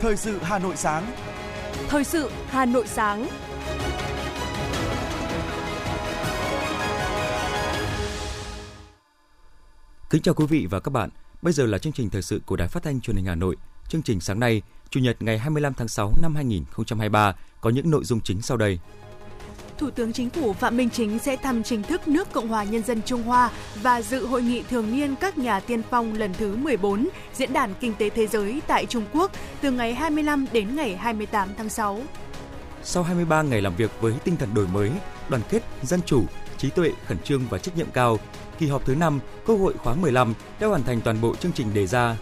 [0.00, 1.12] Thời sự Hà Nội sáng.
[1.88, 3.28] Thời sự Hà Nội sáng.
[10.10, 11.10] Kính chào quý vị và các bạn.
[11.42, 13.56] Bây giờ là chương trình thời sự của Đài Phát thanh Truyền hình Hà Nội.
[13.88, 18.04] Chương trình sáng nay, Chủ nhật ngày 25 tháng 6 năm 2023 có những nội
[18.04, 18.78] dung chính sau đây.
[19.78, 22.82] Thủ tướng Chính phủ Phạm Minh Chính sẽ thăm chính thức nước Cộng hòa Nhân
[22.82, 23.50] dân Trung Hoa
[23.82, 27.74] và dự hội nghị thường niên các nhà tiên phong lần thứ 14 Diễn đàn
[27.80, 32.00] Kinh tế Thế giới tại Trung Quốc từ ngày 25 đến ngày 28 tháng 6.
[32.82, 34.90] Sau 23 ngày làm việc với tinh thần đổi mới,
[35.28, 36.24] đoàn kết, dân chủ,
[36.58, 38.18] trí tuệ, khẩn trương và trách nhiệm cao,
[38.58, 41.74] kỳ họp thứ 5 Quốc hội khóa 15 đã hoàn thành toàn bộ chương trình
[41.74, 42.16] đề ra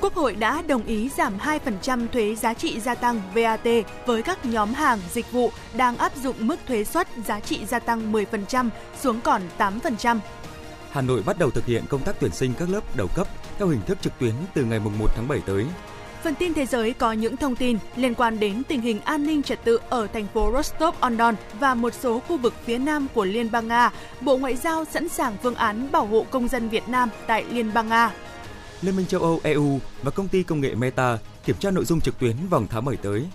[0.00, 3.68] Quốc hội đã đồng ý giảm 2% thuế giá trị gia tăng VAT
[4.06, 7.78] với các nhóm hàng, dịch vụ đang áp dụng mức thuế suất giá trị gia
[7.78, 8.68] tăng 10%
[9.00, 10.18] xuống còn 8%.
[10.90, 13.68] Hà Nội bắt đầu thực hiện công tác tuyển sinh các lớp đầu cấp theo
[13.68, 15.66] hình thức trực tuyến từ ngày 1 tháng 7 tới.
[16.22, 19.42] Phần tin thế giới có những thông tin liên quan đến tình hình an ninh
[19.42, 23.50] trật tự ở thành phố Rostov-on-Don và một số khu vực phía nam của Liên
[23.50, 23.90] bang Nga.
[24.20, 27.70] Bộ Ngoại giao sẵn sàng phương án bảo hộ công dân Việt Nam tại Liên
[27.74, 28.12] bang Nga.
[28.82, 32.00] Liên minh châu Âu EU và công ty công nghệ Meta kiểm tra nội dung
[32.00, 33.26] trực tuyến vào tháng 7 tới.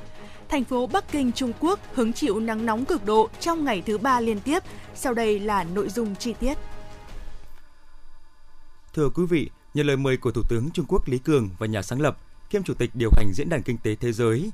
[0.50, 3.97] Thành phố Bắc Kinh, Trung Quốc hứng chịu nắng nóng cực độ trong ngày thứ
[3.97, 4.59] ba liên tiếp.
[4.95, 6.58] Sau đây là nội dung chi tiết.
[8.94, 11.81] Thưa quý vị, nhận lời mời của Thủ tướng Trung Quốc Lý Cường và nhà
[11.81, 12.17] sáng lập
[12.50, 14.52] kiêm Chủ tịch điều hành Diễn đàn Kinh tế Thế giới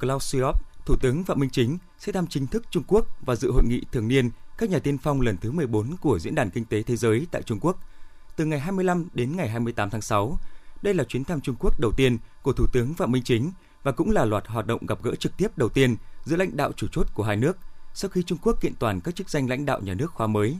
[0.00, 0.52] Klaus Schwab,
[0.86, 3.80] Thủ tướng Phạm Minh Chính sẽ thăm chính thức Trung Quốc và dự hội nghị
[3.92, 6.96] thường niên các nhà tiên phong lần thứ 14 của Diễn đàn Kinh tế Thế
[6.96, 7.78] giới tại Trung Quốc–
[8.36, 10.38] từ ngày 25 đến ngày 28 tháng 6.
[10.82, 13.52] Đây là chuyến thăm Trung Quốc đầu tiên của Thủ tướng Phạm Minh Chính
[13.82, 16.72] và cũng là loạt hoạt động gặp gỡ trực tiếp đầu tiên giữa lãnh đạo
[16.72, 17.58] chủ chốt của hai nước
[17.94, 20.56] sau khi Trung Quốc kiện toàn các chức danh lãnh đạo nhà nước khóa mới.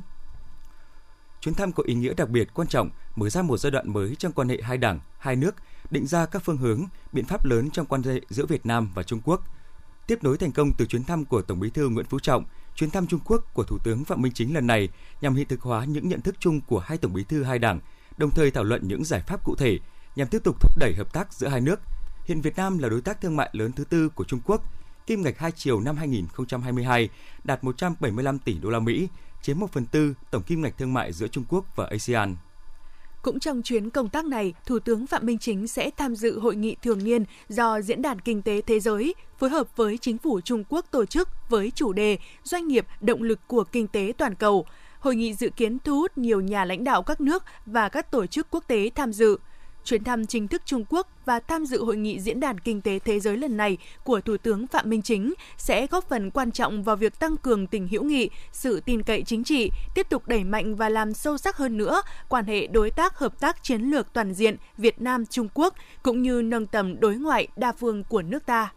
[1.41, 4.17] Chuyến thăm có ý nghĩa đặc biệt quan trọng, mở ra một giai đoạn mới
[4.19, 5.55] trong quan hệ hai đảng, hai nước,
[5.91, 9.03] định ra các phương hướng, biện pháp lớn trong quan hệ giữa Việt Nam và
[9.03, 9.43] Trung Quốc.
[10.07, 12.45] Tiếp nối thành công từ chuyến thăm của Tổng Bí thư Nguyễn Phú Trọng,
[12.75, 14.89] chuyến thăm Trung Quốc của Thủ tướng Phạm Minh Chính lần này
[15.21, 17.81] nhằm hiện thực hóa những nhận thức chung của hai tổng bí thư hai đảng,
[18.17, 19.79] đồng thời thảo luận những giải pháp cụ thể
[20.17, 21.81] nhằm tiếp tục thúc đẩy hợp tác giữa hai nước.
[22.25, 24.63] Hiện Việt Nam là đối tác thương mại lớn thứ tư của Trung Quốc,
[25.07, 27.09] kim ngạch hai chiều năm 2022
[27.45, 29.09] đạt 175 tỷ đô la Mỹ,
[29.43, 32.37] chiếm 1 phần tư tổng kim ngạch thương mại giữa Trung Quốc và ASEAN.
[33.23, 36.57] Cũng trong chuyến công tác này, Thủ tướng Phạm Minh Chính sẽ tham dự hội
[36.57, 40.41] nghị thường niên do Diễn đàn Kinh tế Thế giới phối hợp với chính phủ
[40.41, 44.35] Trung Quốc tổ chức với chủ đề Doanh nghiệp động lực của kinh tế toàn
[44.35, 44.67] cầu.
[44.99, 48.27] Hội nghị dự kiến thu hút nhiều nhà lãnh đạo các nước và các tổ
[48.27, 49.39] chức quốc tế tham dự.
[49.85, 52.99] Chuyến thăm chính thức Trung Quốc và tham dự hội nghị diễn đàn kinh tế
[52.99, 56.83] thế giới lần này của Thủ tướng Phạm Minh Chính sẽ góp phần quan trọng
[56.83, 60.45] vào việc tăng cường tình hữu nghị, sự tin cậy chính trị, tiếp tục đẩy
[60.45, 64.13] mạnh và làm sâu sắc hơn nữa quan hệ đối tác hợp tác chiến lược
[64.13, 68.23] toàn diện Việt Nam Trung Quốc cũng như nâng tầm đối ngoại đa phương của
[68.23, 68.73] nước ta.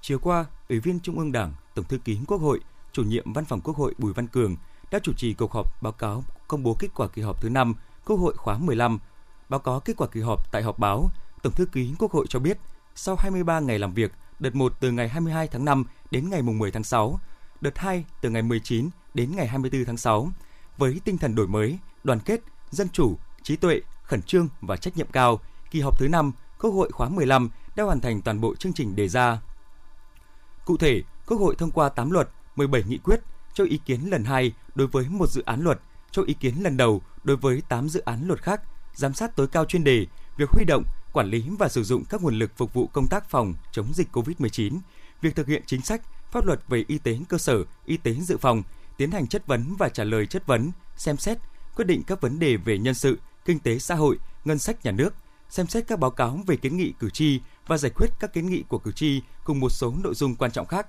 [0.00, 2.60] Chiều qua, Ủy viên Trung ương Đảng, Tổng thư ký Quốc hội,
[2.92, 4.56] Chủ nhiệm Văn phòng Quốc hội Bùi Văn Cường
[4.90, 7.74] đã chủ trì cuộc họp báo cáo công bố kết quả kỳ họp thứ 5
[8.04, 8.98] Quốc hội khóa 15
[9.50, 11.10] Báo cáo kết quả kỳ họp tại họp báo,
[11.42, 12.58] Tổng thư ký Quốc hội cho biết,
[12.94, 16.70] sau 23 ngày làm việc, đợt 1 từ ngày 22 tháng 5 đến ngày 10
[16.70, 17.20] tháng 6,
[17.60, 20.30] đợt 2 từ ngày 19 đến ngày 24 tháng 6,
[20.78, 22.40] với tinh thần đổi mới, đoàn kết,
[22.70, 25.40] dân chủ, trí tuệ, khẩn trương và trách nhiệm cao,
[25.70, 28.96] kỳ họp thứ 5 Quốc hội khóa 15 đã hoàn thành toàn bộ chương trình
[28.96, 29.40] đề ra.
[30.64, 33.20] Cụ thể, Quốc hội thông qua 8 luật, 17 nghị quyết,
[33.54, 35.80] cho ý kiến lần 2 đối với một dự án luật,
[36.10, 38.60] cho ý kiến lần đầu đối với 8 dự án luật khác
[38.94, 40.06] giám sát tối cao chuyên đề
[40.36, 43.30] việc huy động, quản lý và sử dụng các nguồn lực phục vụ công tác
[43.30, 44.78] phòng chống dịch COVID-19,
[45.20, 48.36] việc thực hiện chính sách, pháp luật về y tế cơ sở, y tế dự
[48.36, 48.62] phòng,
[48.96, 51.38] tiến hành chất vấn và trả lời chất vấn, xem xét,
[51.76, 54.90] quyết định các vấn đề về nhân sự, kinh tế xã hội, ngân sách nhà
[54.90, 55.14] nước,
[55.48, 58.50] xem xét các báo cáo về kiến nghị cử tri và giải quyết các kiến
[58.50, 60.86] nghị của cử tri cùng một số nội dung quan trọng khác.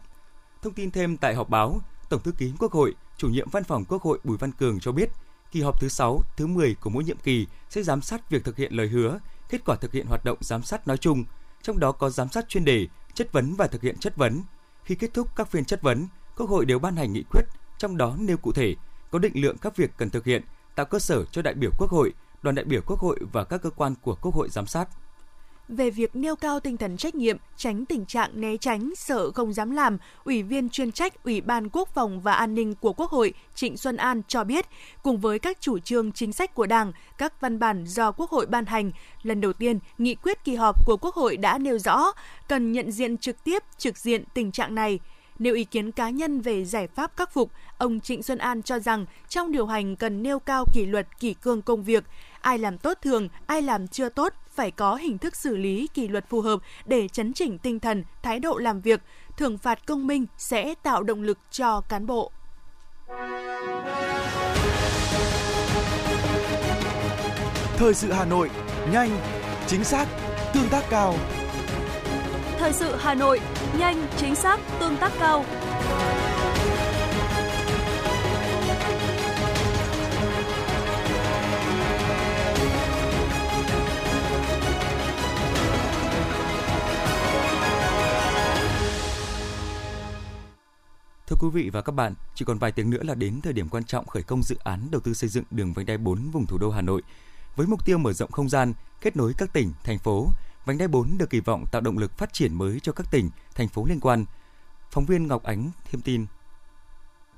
[0.61, 3.85] Thông tin thêm tại họp báo, Tổng thư ký Quốc hội, chủ nhiệm Văn phòng
[3.85, 5.09] Quốc hội Bùi Văn Cường cho biết,
[5.51, 8.58] kỳ họp thứ 6, thứ 10 của mỗi nhiệm kỳ sẽ giám sát việc thực
[8.58, 11.26] hiện lời hứa, kết quả thực hiện hoạt động giám sát nói chung,
[11.61, 14.41] trong đó có giám sát chuyên đề, chất vấn và thực hiện chất vấn.
[14.84, 17.43] Khi kết thúc các phiên chất vấn, Quốc hội đều ban hành nghị quyết,
[17.78, 18.76] trong đó nêu cụ thể
[19.11, 20.41] có định lượng các việc cần thực hiện,
[20.76, 23.61] tạo cơ sở cho đại biểu Quốc hội, đoàn đại biểu Quốc hội và các
[23.61, 24.90] cơ quan của Quốc hội giám sát
[25.72, 29.53] về việc nêu cao tinh thần trách nhiệm, tránh tình trạng né tránh, sợ không
[29.53, 33.12] dám làm, Ủy viên chuyên trách Ủy ban Quốc phòng và An ninh của Quốc
[33.12, 34.66] hội Trịnh Xuân An cho biết,
[35.03, 38.46] cùng với các chủ trương chính sách của Đảng, các văn bản do Quốc hội
[38.46, 38.91] ban hành,
[39.23, 42.12] lần đầu tiên, nghị quyết kỳ họp của Quốc hội đã nêu rõ
[42.47, 45.00] cần nhận diện trực tiếp, trực diện tình trạng này.
[45.40, 48.79] Nêu ý kiến cá nhân về giải pháp khắc phục, ông Trịnh Xuân An cho
[48.79, 52.03] rằng trong điều hành cần nêu cao kỷ luật kỷ cương công việc,
[52.41, 56.08] ai làm tốt thường, ai làm chưa tốt phải có hình thức xử lý kỷ
[56.08, 59.02] luật phù hợp để chấn chỉnh tinh thần, thái độ làm việc,
[59.38, 62.32] thưởng phạt công minh sẽ tạo động lực cho cán bộ.
[67.78, 68.50] Thời sự Hà Nội,
[68.92, 69.09] nhanh,
[69.68, 70.08] chính xác,
[70.53, 71.16] tương tác cao.
[72.58, 73.40] Thời sự Hà Nội,
[73.80, 75.46] nhanh, chính xác, tương tác cao.
[91.31, 93.69] Thưa quý vị và các bạn, chỉ còn vài tiếng nữa là đến thời điểm
[93.69, 96.45] quan trọng khởi công dự án đầu tư xây dựng đường vành đai 4 vùng
[96.45, 97.01] thủ đô Hà Nội.
[97.55, 100.28] Với mục tiêu mở rộng không gian, kết nối các tỉnh, thành phố,
[100.66, 103.29] vành đai 4 được kỳ vọng tạo động lực phát triển mới cho các tỉnh,
[103.55, 104.25] thành phố liên quan.
[104.91, 106.25] Phóng viên Ngọc Ánh thêm tin.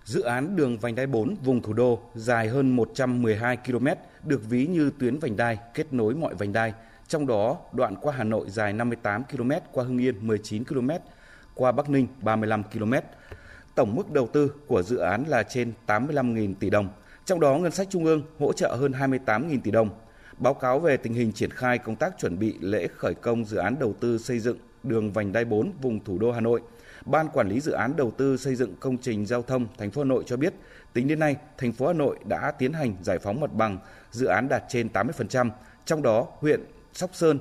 [0.03, 3.87] Dự án đường vành đai 4 vùng thủ đô dài hơn 112 km
[4.23, 6.73] được ví như tuyến vành đai kết nối mọi vành đai,
[7.07, 10.89] trong đó đoạn qua Hà Nội dài 58 km, qua Hưng Yên 19 km,
[11.53, 12.93] qua Bắc Ninh 35 km.
[13.75, 16.89] Tổng mức đầu tư của dự án là trên 85.000 tỷ đồng,
[17.25, 19.89] trong đó ngân sách trung ương hỗ trợ hơn 28.000 tỷ đồng.
[20.37, 23.57] Báo cáo về tình hình triển khai công tác chuẩn bị lễ khởi công dự
[23.57, 26.61] án đầu tư xây dựng đường vành đai 4 vùng thủ đô Hà Nội,
[27.05, 30.01] Ban quản lý dự án đầu tư xây dựng công trình giao thông thành phố
[30.01, 30.53] Hà Nội cho biết,
[30.93, 33.77] tính đến nay, thành phố Hà Nội đã tiến hành giải phóng mặt bằng,
[34.11, 35.49] dự án đạt trên 80%,
[35.85, 36.61] trong đó huyện
[36.93, 37.39] Sóc Sơn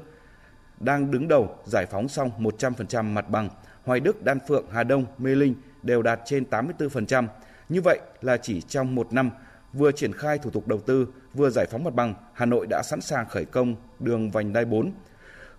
[0.80, 3.48] đang đứng đầu giải phóng xong 100% mặt bằng,
[3.84, 7.26] Hoài Đức, Đan Phượng, Hà Đông, Mê Linh đều đạt trên 84%.
[7.68, 9.30] Như vậy là chỉ trong một năm,
[9.72, 12.82] vừa triển khai thủ tục đầu tư, vừa giải phóng mặt bằng, Hà Nội đã
[12.84, 14.92] sẵn sàng khởi công đường vành đai 4.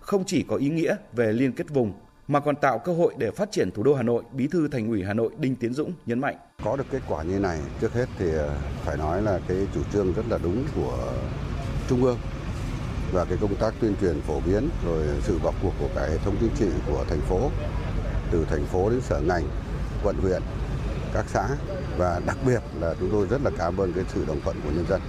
[0.00, 1.92] Không chỉ có ý nghĩa về liên kết vùng,
[2.28, 4.88] mà còn tạo cơ hội để phát triển thủ đô Hà Nội, Bí thư Thành
[4.88, 6.36] ủy Hà Nội Đinh Tiến Dũng nhấn mạnh.
[6.64, 9.80] Có được kết quả như này, trước hết thì ờ, phải nói là cái chủ
[9.92, 11.12] trương rất là đúng của
[11.88, 12.18] Trung ương
[13.12, 16.18] và cái công tác tuyên truyền phổ biến rồi sự vào cuộc của cả hệ
[16.18, 17.50] thống chính trị của thành phố
[18.30, 19.44] từ thành phố đến sở ngành
[20.04, 20.42] quận huyện,
[21.14, 21.48] các xã
[21.98, 24.70] và đặc biệt là chúng tôi rất là cảm ơn cái sự đồng thuận của
[24.70, 25.00] nhân dân.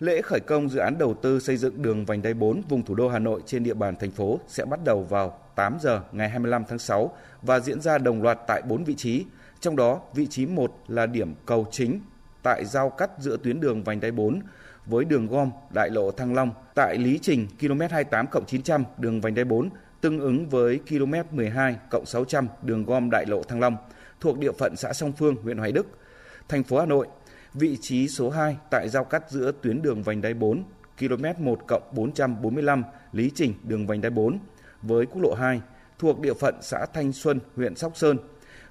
[0.00, 2.94] Lễ khởi công dự án đầu tư xây dựng đường vành đai 4 vùng thủ
[2.94, 6.28] đô Hà Nội trên địa bàn thành phố sẽ bắt đầu vào 8 giờ ngày
[6.28, 9.24] 25 tháng 6 và diễn ra đồng loạt tại 4 vị trí.
[9.60, 12.00] Trong đó, vị trí 1 là điểm cầu chính
[12.42, 14.40] tại giao cắt giữa tuyến đường vành đai 4
[14.86, 19.34] với đường gom đại lộ Thăng Long tại lý trình km 28 900 đường vành
[19.34, 19.68] đai 4
[20.00, 23.76] tương ứng với km 12 600 đường gom đại lộ Thăng Long
[24.20, 25.86] thuộc địa phận xã Song Phương, huyện Hoài Đức,
[26.48, 27.06] thành phố Hà Nội.
[27.54, 30.62] Vị trí số 2 tại giao cắt giữa tuyến đường vành đai 4,
[30.98, 31.60] km 1
[31.92, 34.38] 445 lý trình đường vành đai 4
[34.82, 35.60] với quốc lộ 2
[35.98, 38.18] thuộc địa phận xã Thanh Xuân, huyện Sóc Sơn.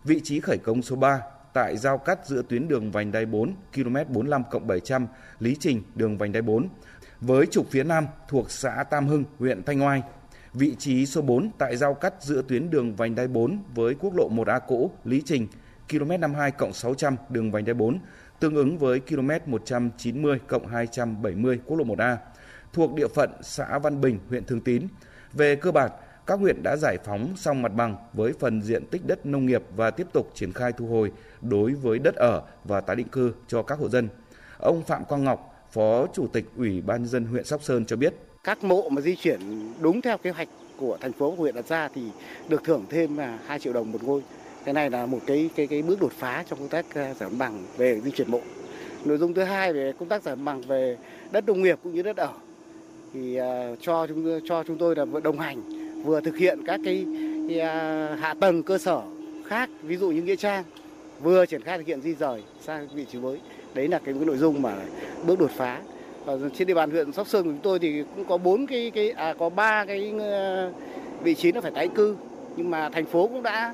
[0.04, 1.22] Vị trí khởi công số 3
[1.54, 5.07] tại giao cắt giữa tuyến đường vành đai 4 km 45 700
[5.40, 6.69] lý trình đường vành đai 4
[7.22, 10.02] với trục phía nam thuộc xã Tam Hưng, huyện Thanh Oai
[10.54, 14.16] vị trí số 4 tại giao cắt giữa tuyến đường vành đai 4 với quốc
[14.16, 15.48] lộ 1A cũ Lý Trình,
[15.90, 18.00] km 52 cộng 600 đường vành đai 4,
[18.40, 22.18] tương ứng với km 190 cộng 270 quốc lộ 1A,
[22.74, 24.88] thuộc địa phận xã Văn Bình, huyện Thường Tín.
[25.34, 25.92] Về cơ bản,
[26.25, 29.63] các huyện đã giải phóng xong mặt bằng với phần diện tích đất nông nghiệp
[29.75, 31.12] và tiếp tục triển khai thu hồi
[31.42, 34.10] đối với đất ở và tái định cư cho các hộ dân.
[34.57, 38.13] Ông Phạm Quang Ngọc, Phó Chủ tịch Ủy ban dân huyện Sóc Sơn cho biết
[38.44, 39.40] các mộ mà di chuyển
[39.80, 40.47] đúng theo kế hoạch
[40.78, 42.02] của thành phố huyện đặt ra thì
[42.47, 44.21] được thưởng thêm là 2 triệu đồng một ngôi.
[44.66, 47.30] Cái này là một cái cái cái bước đột phá trong công tác à, giải
[47.37, 48.42] bằng về di chuyển mộ.
[49.06, 50.97] Nội dung thứ hai về công tác giải bằng về
[51.31, 52.33] đất nông nghiệp cũng như đất ở
[53.14, 55.61] thì à, cho chúng cho chúng tôi là vừa đồng hành
[56.04, 57.06] vừa thực hiện các cái,
[57.49, 59.02] cái à, hạ tầng cơ sở
[59.45, 60.64] khác ví dụ như nghĩa trang
[61.21, 63.40] vừa triển khai thực hiện di rời sang vị trí mới
[63.73, 64.75] đấy là cái, cái nội dung mà
[65.25, 65.81] bước đột phá
[66.30, 68.92] ở trên địa bàn huyện Sóc Sơn của chúng tôi thì cũng có bốn cái
[68.95, 70.71] cái à có ba cái ờ,
[71.24, 72.16] vị trí nó phải tái cư.
[72.56, 73.74] Nhưng mà thành phố cũng đã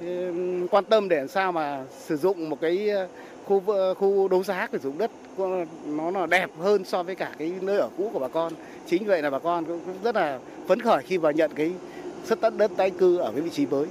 [0.00, 0.32] ừ,
[0.70, 3.08] quan tâm để làm sao mà sử dụng một cái ờ,
[3.44, 3.62] khu
[3.94, 5.10] khu đấu giá sử dụng đất
[5.86, 8.52] nó là đẹp hơn so với cả cái nơi ở cũ của bà con.
[8.86, 11.72] Chính vậy là bà con cũng rất là phấn khởi khi vào nhận cái
[12.24, 13.86] xuất đất đất tái cư ở cái vị trí mới.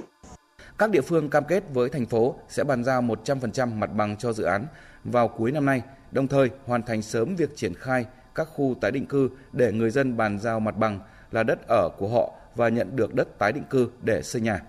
[0.78, 4.32] Các địa phương cam kết với thành phố sẽ bàn giao 100% mặt bằng cho
[4.32, 4.66] dự án
[5.04, 5.82] vào cuối năm nay
[6.16, 9.90] đồng thời, hoàn thành sớm việc triển khai các khu tái định cư để người
[9.90, 11.00] dân bàn giao mặt bằng
[11.32, 14.60] là đất ở của họ và nhận được đất tái định cư để xây nhà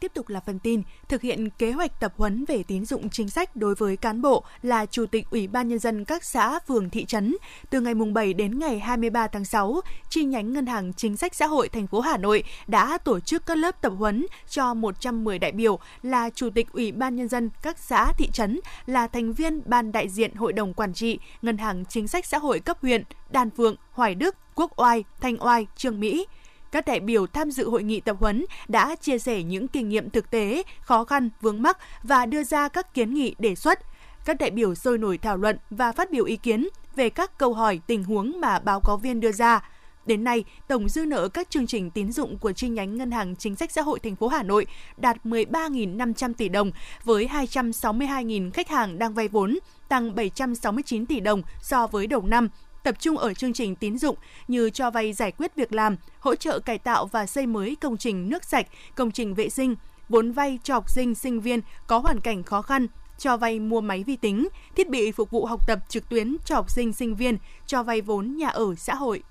[0.00, 3.30] tiếp tục là phần tin thực hiện kế hoạch tập huấn về tín dụng chính
[3.30, 6.90] sách đối với cán bộ là chủ tịch Ủy ban nhân dân các xã, phường,
[6.90, 7.36] thị trấn
[7.70, 11.34] từ ngày mùng 7 đến ngày 23 tháng 6, chi nhánh Ngân hàng Chính sách
[11.34, 15.38] Xã hội thành phố Hà Nội đã tổ chức các lớp tập huấn cho 110
[15.38, 19.32] đại biểu là chủ tịch Ủy ban nhân dân các xã, thị trấn, là thành
[19.32, 22.78] viên ban đại diện Hội đồng quản trị Ngân hàng Chính sách Xã hội cấp
[22.82, 26.26] huyện, Đan Phượng, Hoài Đức, Quốc Oai, Thanh Oai, Trương Mỹ.
[26.72, 30.10] Các đại biểu tham dự hội nghị tập huấn đã chia sẻ những kinh nghiệm
[30.10, 33.78] thực tế, khó khăn, vướng mắc và đưa ra các kiến nghị đề xuất.
[34.24, 37.54] Các đại biểu sôi nổi thảo luận và phát biểu ý kiến về các câu
[37.54, 39.60] hỏi tình huống mà báo cáo viên đưa ra.
[40.06, 43.36] Đến nay, tổng dư nợ các chương trình tín dụng của chi nhánh Ngân hàng
[43.36, 46.70] Chính sách Xã hội thành phố Hà Nội đạt 13.500 tỷ đồng
[47.04, 49.58] với 262.000 khách hàng đang vay vốn,
[49.88, 52.48] tăng 769 tỷ đồng so với đầu năm,
[52.82, 54.16] tập trung ở chương trình tín dụng
[54.48, 57.96] như cho vay giải quyết việc làm, hỗ trợ cải tạo và xây mới công
[57.96, 59.74] trình nước sạch, công trình vệ sinh,
[60.08, 62.86] vốn vay cho học sinh, sinh viên có hoàn cảnh khó khăn,
[63.18, 66.54] cho vay mua máy vi tính, thiết bị phục vụ học tập trực tuyến cho
[66.54, 69.22] học sinh, sinh viên, cho vay vốn nhà ở xã hội.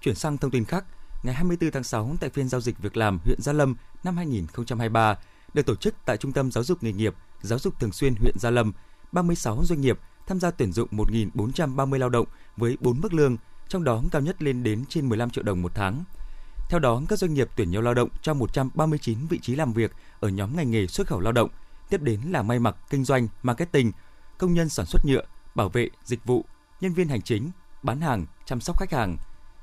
[0.00, 0.84] Chuyển sang thông tin khác,
[1.22, 5.16] ngày 24 tháng 6 tại phiên giao dịch việc làm huyện Gia Lâm năm 2023
[5.54, 8.34] được tổ chức tại Trung tâm Giáo dục nghề nghiệp, Giáo dục thường xuyên huyện
[8.38, 8.72] Gia Lâm,
[9.12, 13.36] 36 doanh nghiệp tham gia tuyển dụng 1.430 lao động với 4 mức lương,
[13.68, 16.04] trong đó cao nhất lên đến trên 15 triệu đồng một tháng.
[16.68, 19.92] Theo đó, các doanh nghiệp tuyển nhiều lao động cho 139 vị trí làm việc
[20.20, 21.50] ở nhóm ngành nghề xuất khẩu lao động,
[21.90, 23.92] tiếp đến là may mặc, kinh doanh, marketing,
[24.38, 25.22] công nhân sản xuất nhựa,
[25.54, 26.44] bảo vệ, dịch vụ,
[26.80, 27.50] nhân viên hành chính,
[27.82, 29.16] bán hàng, chăm sóc khách hàng.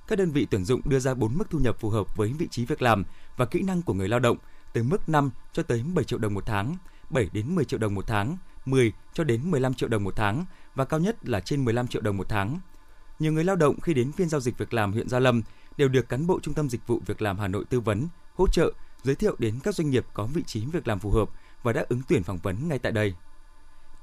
[0.07, 2.47] Các đơn vị tuyển dụng đưa ra 4 mức thu nhập phù hợp với vị
[2.51, 3.05] trí việc làm
[3.37, 4.37] và kỹ năng của người lao động
[4.73, 6.75] từ mức 5 cho tới 7 triệu đồng một tháng,
[7.09, 10.45] 7 đến 10 triệu đồng một tháng, 10 cho đến 15 triệu đồng một tháng
[10.75, 12.59] và cao nhất là trên 15 triệu đồng một tháng.
[13.19, 15.41] Nhiều người lao động khi đến phiên giao dịch việc làm huyện Gia Lâm
[15.77, 18.47] đều được cán bộ Trung tâm Dịch vụ Việc làm Hà Nội tư vấn, hỗ
[18.47, 18.73] trợ,
[19.03, 21.29] giới thiệu đến các doanh nghiệp có vị trí việc làm phù hợp
[21.63, 23.13] và đã ứng tuyển phỏng vấn ngay tại đây.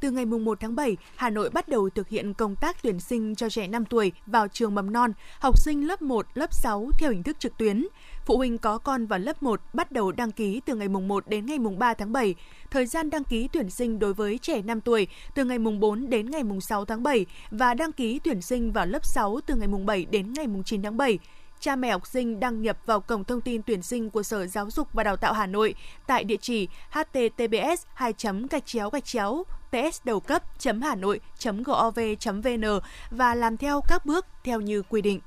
[0.00, 3.34] Từ ngày 1 tháng 7, Hà Nội bắt đầu thực hiện công tác tuyển sinh
[3.34, 7.10] cho trẻ 5 tuổi vào trường mầm non, học sinh lớp 1, lớp 6 theo
[7.10, 7.86] hình thức trực tuyến.
[8.26, 11.28] Phụ huynh có con vào lớp 1 bắt đầu đăng ký từ ngày mùng 1
[11.28, 12.34] đến ngày mùng 3 tháng 7.
[12.70, 16.10] Thời gian đăng ký tuyển sinh đối với trẻ 5 tuổi từ ngày mùng 4
[16.10, 19.54] đến ngày mùng 6 tháng 7 và đăng ký tuyển sinh vào lớp 6 từ
[19.54, 21.18] ngày mùng 7 đến ngày mùng 9 tháng 7
[21.60, 24.70] cha mẹ học sinh đăng nhập vào cổng thông tin tuyển sinh của Sở Giáo
[24.70, 25.74] dục và Đào tạo Hà Nội
[26.06, 28.12] tại địa chỉ https 2
[28.50, 30.42] gạch chéo gạch chéo ts đầu cấp
[30.82, 32.64] hà nội gov vn
[33.10, 35.20] và làm theo các bước theo như quy định.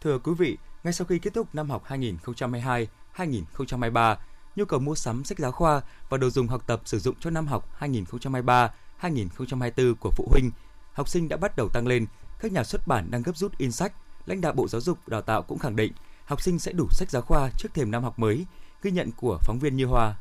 [0.00, 4.16] Thưa quý vị, ngay sau khi kết thúc năm học 2022-2023,
[4.56, 7.30] nhu cầu mua sắm sách giáo khoa và đồ dùng học tập sử dụng cho
[7.30, 10.50] năm học 2023-2024 của phụ huynh,
[10.92, 12.06] học sinh đã bắt đầu tăng lên.
[12.40, 13.92] Các nhà xuất bản đang gấp rút in sách.
[14.26, 15.92] Lãnh đạo Bộ Giáo dục và Đào tạo cũng khẳng định
[16.24, 18.46] học sinh sẽ đủ sách giáo khoa trước thềm năm học mới.
[18.82, 20.14] Ghi nhận của phóng viên Như Hoa.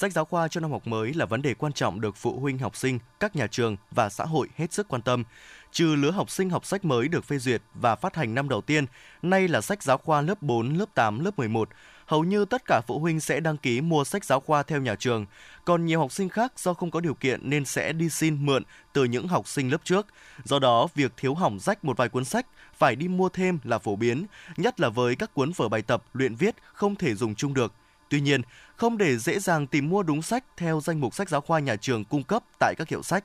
[0.00, 2.58] Sách giáo khoa cho năm học mới là vấn đề quan trọng được phụ huynh
[2.58, 5.24] học sinh, các nhà trường và xã hội hết sức quan tâm.
[5.72, 8.60] Trừ lứa học sinh học sách mới được phê duyệt và phát hành năm đầu
[8.60, 8.86] tiên,
[9.22, 11.68] nay là sách giáo khoa lớp 4, lớp 8, lớp 11,
[12.06, 14.94] hầu như tất cả phụ huynh sẽ đăng ký mua sách giáo khoa theo nhà
[14.94, 15.26] trường.
[15.64, 18.62] Còn nhiều học sinh khác do không có điều kiện nên sẽ đi xin mượn
[18.92, 20.06] từ những học sinh lớp trước.
[20.44, 23.78] Do đó, việc thiếu hỏng rách một vài cuốn sách phải đi mua thêm là
[23.78, 24.26] phổ biến,
[24.56, 27.72] nhất là với các cuốn vở bài tập, luyện viết không thể dùng chung được.
[28.08, 28.42] Tuy nhiên,
[28.76, 31.76] không để dễ dàng tìm mua đúng sách theo danh mục sách giáo khoa nhà
[31.76, 33.24] trường cung cấp tại các hiệu sách.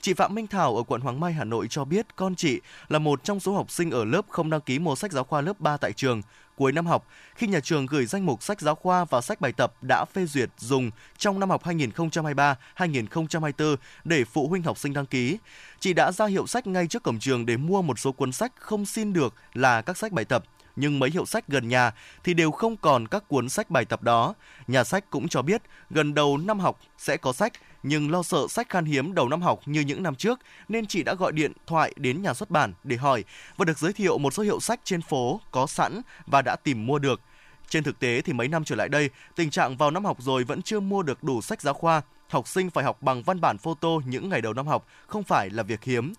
[0.00, 2.98] Chị Phạm Minh Thảo ở quận Hoàng Mai, Hà Nội cho biết con chị là
[2.98, 5.60] một trong số học sinh ở lớp không đăng ký mua sách giáo khoa lớp
[5.60, 6.22] 3 tại trường.
[6.56, 9.52] Cuối năm học, khi nhà trường gửi danh mục sách giáo khoa và sách bài
[9.52, 15.06] tập đã phê duyệt dùng trong năm học 2023-2024 để phụ huynh học sinh đăng
[15.06, 15.38] ký,
[15.80, 18.52] chị đã ra hiệu sách ngay trước cổng trường để mua một số cuốn sách
[18.56, 20.44] không xin được là các sách bài tập
[20.80, 21.92] nhưng mấy hiệu sách gần nhà
[22.24, 24.34] thì đều không còn các cuốn sách bài tập đó.
[24.66, 28.46] Nhà sách cũng cho biết gần đầu năm học sẽ có sách, nhưng lo sợ
[28.48, 31.52] sách khan hiếm đầu năm học như những năm trước nên chị đã gọi điện
[31.66, 33.24] thoại đến nhà xuất bản để hỏi
[33.56, 36.86] và được giới thiệu một số hiệu sách trên phố có sẵn và đã tìm
[36.86, 37.20] mua được.
[37.68, 40.44] Trên thực tế thì mấy năm trở lại đây, tình trạng vào năm học rồi
[40.44, 42.02] vẫn chưa mua được đủ sách giáo khoa.
[42.30, 45.50] Học sinh phải học bằng văn bản photo những ngày đầu năm học không phải
[45.50, 46.12] là việc hiếm.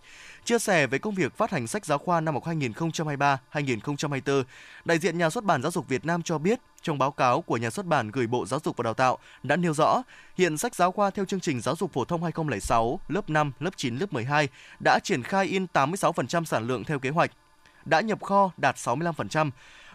[0.45, 4.43] Chia sẻ về công việc phát hành sách giáo khoa năm học 2023-2024,
[4.85, 7.57] đại diện nhà xuất bản Giáo dục Việt Nam cho biết trong báo cáo của
[7.57, 10.03] nhà xuất bản gửi Bộ Giáo dục và Đào tạo đã nêu rõ,
[10.37, 13.71] hiện sách giáo khoa theo chương trình giáo dục phổ thông 2006, lớp 5, lớp
[13.75, 14.47] 9, lớp 12
[14.83, 17.31] đã triển khai in 86% sản lượng theo kế hoạch,
[17.85, 19.51] đã nhập kho đạt 65%.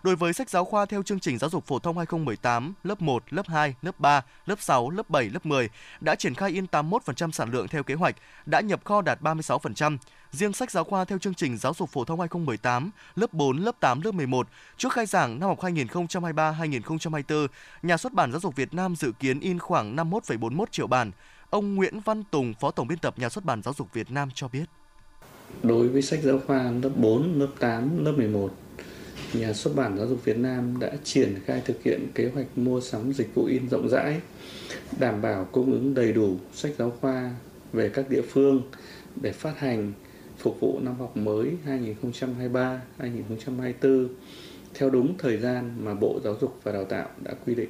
[0.06, 3.32] Đối với sách giáo khoa theo chương trình giáo dục phổ thông 2018, lớp 1,
[3.32, 5.68] lớp 2, lớp 3, lớp 6, lớp 7, lớp 10
[6.00, 9.98] đã triển khai in 81% sản lượng theo kế hoạch, đã nhập kho đạt 36%.
[10.30, 13.80] Riêng sách giáo khoa theo chương trình giáo dục phổ thông 2018, lớp 4, lớp
[13.80, 17.46] 8, lớp 11, trước khai giảng năm học 2023-2024,
[17.82, 21.10] nhà xuất bản Giáo dục Việt Nam dự kiến in khoảng 51,41 triệu bản.
[21.50, 24.28] Ông Nguyễn Văn Tùng, Phó Tổng biên tập Nhà xuất bản Giáo dục Việt Nam
[24.34, 24.64] cho biết.
[25.62, 28.50] Đối với sách giáo khoa lớp 4, lớp 8, lớp 11,
[29.32, 32.80] Nhà xuất bản Giáo dục Việt Nam đã triển khai thực hiện kế hoạch mua
[32.80, 34.20] sắm dịch vụ in rộng rãi,
[34.98, 37.30] đảm bảo cung ứng đầy đủ sách giáo khoa
[37.72, 38.62] về các địa phương
[39.22, 39.92] để phát hành
[40.38, 41.50] phục vụ năm học mới
[42.98, 44.08] 2023-2024
[44.74, 47.68] theo đúng thời gian mà Bộ Giáo dục và Đào tạo đã quy định.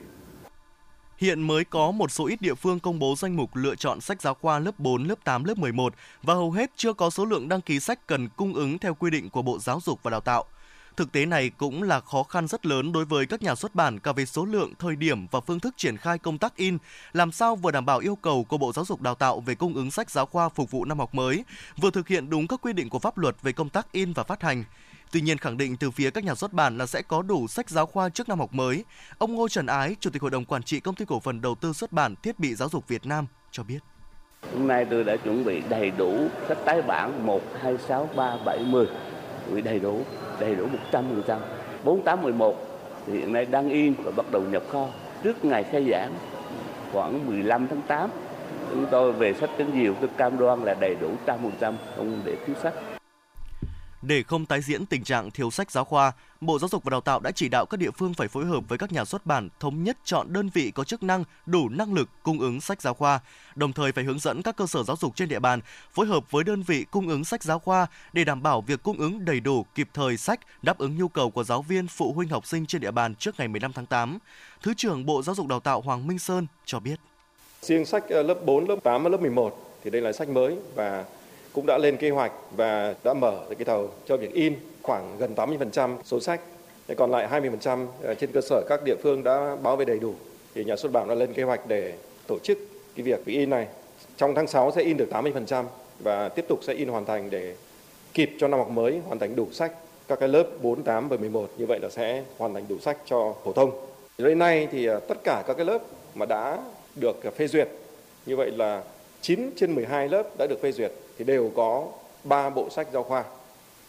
[1.18, 4.22] Hiện mới có một số ít địa phương công bố danh mục lựa chọn sách
[4.22, 7.48] giáo khoa lớp 4, lớp 8, lớp 11 và hầu hết chưa có số lượng
[7.48, 10.20] đăng ký sách cần cung ứng theo quy định của Bộ Giáo dục và Đào
[10.20, 10.44] tạo.
[10.96, 14.00] Thực tế này cũng là khó khăn rất lớn đối với các nhà xuất bản
[14.00, 16.78] cả về số lượng, thời điểm và phương thức triển khai công tác in,
[17.12, 19.74] làm sao vừa đảm bảo yêu cầu của Bộ Giáo dục Đào tạo về cung
[19.74, 21.44] ứng sách giáo khoa phục vụ năm học mới,
[21.76, 24.22] vừa thực hiện đúng các quy định của pháp luật về công tác in và
[24.22, 24.64] phát hành.
[25.12, 27.70] Tuy nhiên khẳng định từ phía các nhà xuất bản là sẽ có đủ sách
[27.70, 28.84] giáo khoa trước năm học mới.
[29.18, 31.54] Ông Ngô Trần Ái, Chủ tịch Hội đồng Quản trị Công ty Cổ phần Đầu
[31.54, 33.78] tư xuất bản Thiết bị Giáo dục Việt Nam cho biết.
[34.52, 38.36] Hôm nay tôi đã chuẩn bị đầy đủ sách tái bản 1, 2, 6, 3,
[38.44, 38.86] 7, 10
[39.52, 40.00] gửi đầy đủ,
[40.40, 41.38] đầy đủ 100%.
[41.84, 42.56] 4811
[43.06, 44.86] thì hiện nay đang in và bắt đầu nhập kho.
[45.22, 46.12] Trước ngày khai giảng
[46.92, 48.10] khoảng 15 tháng 8
[48.70, 52.36] chúng tôi về sách tiếng diều tôi cam đoan là đầy đủ 100% không để
[52.46, 52.74] thiếu sách.
[54.06, 57.00] Để không tái diễn tình trạng thiếu sách giáo khoa, Bộ Giáo dục và Đào
[57.00, 59.48] tạo đã chỉ đạo các địa phương phải phối hợp với các nhà xuất bản
[59.60, 62.94] thống nhất chọn đơn vị có chức năng đủ năng lực cung ứng sách giáo
[62.94, 63.20] khoa,
[63.54, 65.60] đồng thời phải hướng dẫn các cơ sở giáo dục trên địa bàn
[65.92, 68.98] phối hợp với đơn vị cung ứng sách giáo khoa để đảm bảo việc cung
[68.98, 72.28] ứng đầy đủ kịp thời sách đáp ứng nhu cầu của giáo viên, phụ huynh
[72.28, 74.18] học sinh trên địa bàn trước ngày 15 tháng 8.
[74.62, 76.96] Thứ trưởng Bộ Giáo dục Đào tạo Hoàng Minh Sơn cho biết.
[77.62, 80.56] Riêng sách ờ, lớp 4, lớp 8 và lớp 11 thì đây là sách mới
[80.75, 81.04] và
[81.56, 85.34] cũng đã lên kế hoạch và đã mở cái thầu cho việc in khoảng gần
[85.34, 86.40] 80% số sách.
[86.88, 87.28] Thế còn lại
[87.64, 90.14] 20% ờ, trên cơ sở các địa phương đã báo về đầy đủ
[90.54, 91.92] thì nhà xuất bản đã lên kế hoạch để
[92.26, 92.58] tổ chức
[92.96, 93.66] cái việc in này.
[94.16, 95.64] Trong tháng 6 sẽ in được 80%
[95.98, 97.54] và tiếp tục sẽ in hoàn thành để
[98.14, 99.72] kịp cho năm học mới hoàn thành đủ sách
[100.08, 102.96] các cái lớp 4, 8 và 11 như vậy là sẽ hoàn thành đủ sách
[103.06, 103.70] cho phổ thông.
[104.18, 105.78] Đến nay thì ờ, tất cả các cái lớp
[106.14, 106.58] mà đã
[106.94, 107.68] được phê duyệt
[108.26, 108.82] như vậy là
[109.20, 111.88] 9 trên 12 lớp đã được phê duyệt thì đều có
[112.24, 113.24] 3 bộ sách giáo khoa.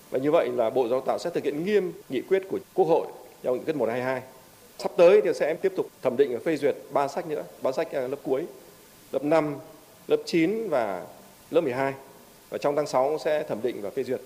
[0.09, 2.85] Và như vậy là Bộ Giáo tạo sẽ thực hiện nghiêm nghị quyết của Quốc
[2.85, 3.07] hội
[3.43, 4.21] theo nghị quyết 122.
[4.79, 7.71] Sắp tới thì sẽ tiếp tục thẩm định và phê duyệt 3 sách nữa, 3
[7.71, 8.45] sách à, lớp cuối,
[9.11, 9.55] lớp 5,
[10.07, 11.05] lớp 9 và
[11.51, 11.93] lớp 12.
[12.49, 14.21] Và trong tháng 6 sẽ thẩm định và phê duyệt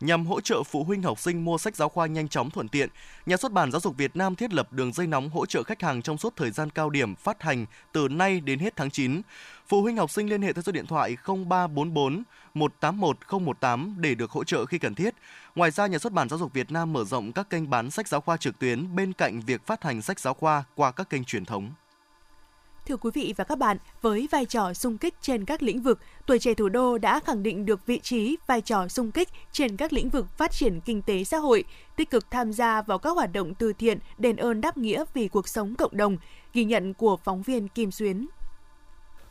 [0.00, 2.88] Nhằm hỗ trợ phụ huynh học sinh mua sách giáo khoa nhanh chóng thuận tiện,
[3.26, 5.82] Nhà xuất bản Giáo dục Việt Nam thiết lập đường dây nóng hỗ trợ khách
[5.82, 9.22] hàng trong suốt thời gian cao điểm phát hành từ nay đến hết tháng 9.
[9.68, 12.22] Phụ huynh học sinh liên hệ theo số điện thoại 0344
[12.54, 15.14] 181 018 để được hỗ trợ khi cần thiết.
[15.54, 18.08] Ngoài ra, Nhà xuất bản Giáo dục Việt Nam mở rộng các kênh bán sách
[18.08, 21.24] giáo khoa trực tuyến bên cạnh việc phát hành sách giáo khoa qua các kênh
[21.24, 21.70] truyền thống.
[22.86, 25.98] Thưa quý vị và các bạn, với vai trò sung kích trên các lĩnh vực,
[26.26, 29.76] tuổi trẻ thủ đô đã khẳng định được vị trí, vai trò sung kích trên
[29.76, 31.64] các lĩnh vực phát triển kinh tế xã hội,
[31.96, 35.28] tích cực tham gia vào các hoạt động từ thiện, đền ơn đáp nghĩa vì
[35.28, 36.16] cuộc sống cộng đồng,
[36.52, 38.26] ghi nhận của phóng viên Kim Xuyến.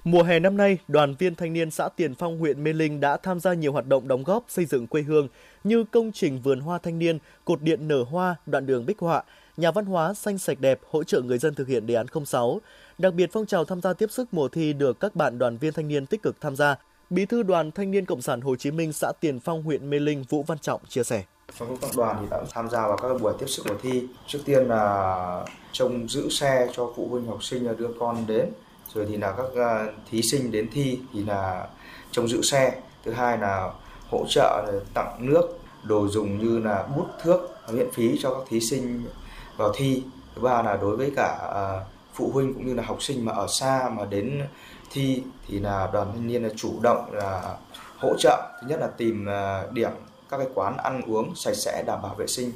[0.04, 3.18] Mùa hè năm nay, đoàn viên thanh niên xã Tiền Phong, huyện Mê Linh đã
[3.18, 5.28] tham gia nhiều hoạt động đóng góp xây dựng quê hương
[5.64, 9.24] như công trình vườn hoa thanh niên, cột điện nở hoa, đoạn đường bích họa,
[9.58, 12.62] nhà văn hóa xanh sạch đẹp hỗ trợ người dân thực hiện đề án 06.
[12.98, 15.74] Đặc biệt phong trào tham gia tiếp sức mùa thi được các bạn đoàn viên
[15.74, 16.76] thanh niên tích cực tham gia.
[17.10, 20.00] Bí thư Đoàn Thanh niên Cộng sản Hồ Chí Minh xã Tiền Phong, huyện Mê
[20.00, 21.24] Linh Vũ Văn Trọng chia sẻ.
[21.60, 24.08] Trong công tác đoàn thì đã tham gia vào các buổi tiếp sức mùa thi.
[24.28, 28.46] Trước tiên là trông giữ xe cho phụ huynh học sinh đưa con đến.
[28.94, 31.68] Rồi thì là các à, thí sinh đến thi thì là
[32.12, 32.82] trông giữ xe.
[33.06, 33.72] Thứ hai là
[34.12, 37.40] hỗ trợ tặng nước, đồ dùng như là bút thước
[37.72, 39.06] miễn phí cho các thí sinh
[39.58, 40.04] vào thi.
[40.36, 41.80] Thứ ba là đối với cả à,
[42.16, 44.42] phụ huynh cũng như là học sinh mà ở xa mà đến
[44.92, 47.58] thi thì là đoàn thanh niên là chủ động là
[47.98, 48.58] hỗ trợ.
[48.62, 49.92] Thứ nhất là tìm à, điểm
[50.30, 52.52] các cái quán ăn uống sạch sẽ đảm bảo vệ sinh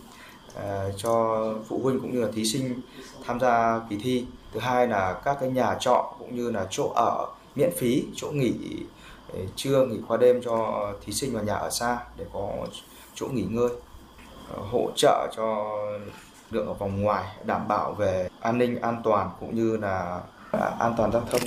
[0.55, 2.81] à, cho phụ huynh cũng như là thí sinh
[3.25, 4.25] tham gia kỳ thi.
[4.53, 8.27] Thứ hai là các cái nhà trọ cũng như là chỗ ở miễn phí, chỗ
[8.31, 8.53] nghỉ
[9.33, 12.49] ờ, trưa, nghỉ qua đêm cho thí sinh và nhà ở xa để có
[13.15, 13.69] chỗ nghỉ ngơi
[14.53, 15.75] ờ, hỗ trợ cho
[16.53, 20.71] lượng ở vòng ngoài đảm bảo về an ninh an toàn cũng như là à,
[20.79, 21.41] an toàn giao thông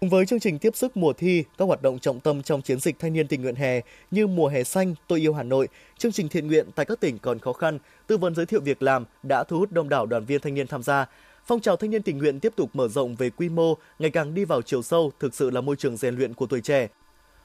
[0.00, 2.80] Cùng với chương trình tiếp sức mùa thi, các hoạt động trọng tâm trong chiến
[2.80, 3.80] dịch thanh niên tình nguyện hè
[4.10, 7.18] như mùa hè xanh, tôi yêu Hà Nội, chương trình thiện nguyện tại các tỉnh
[7.18, 10.24] còn khó khăn, tư vấn giới thiệu việc làm đã thu hút đông đảo đoàn
[10.24, 11.06] viên thanh niên tham gia.
[11.46, 14.34] Phong trào thanh niên tình nguyện tiếp tục mở rộng về quy mô, ngày càng
[14.34, 16.88] đi vào chiều sâu, thực sự là môi trường rèn luyện của tuổi trẻ.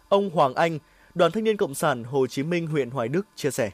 [0.09, 0.79] Ông Hoàng Anh,
[1.15, 3.71] Đoàn Thanh niên Cộng sản Hồ Chí Minh huyện Hoài Đức chia sẻ.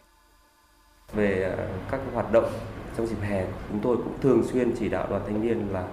[1.13, 2.51] Về à, các hoạt động
[2.97, 5.84] trong dịp hè, chúng tôi cũng thường xuyên chỉ đạo đoàn thanh niên là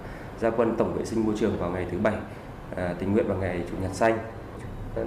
[0.40, 2.14] gia quân tổng vệ sinh môi trường vào ngày thứ bảy,
[2.76, 4.18] à, tình nguyện vào ngày chủ nhật xanh.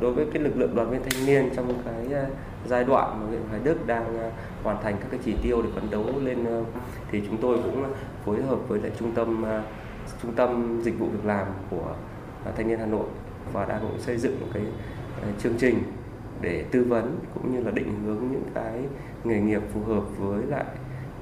[0.01, 2.25] Đối với cái lực lượng đoàn viên thanh niên trong cái à,
[2.67, 4.31] giai đoạn mà huyện Hoài Đức đang à,
[4.63, 6.61] hoàn thành các cái chỉ tiêu để phấn đấu lên à,
[7.11, 7.83] thì chúng tôi cũng
[8.25, 9.45] phối hợp với lại trung tâm
[10.21, 11.95] trung tâm dịch vụ việc làm của
[12.57, 13.05] thanh niên Hà Nội
[13.53, 14.63] và đang cũng xây dựng một cái
[15.39, 15.83] chương trình
[16.41, 18.81] để tư vấn cũng như là định hướng những cái
[19.23, 20.65] nghề nghiệp phù hợp với lại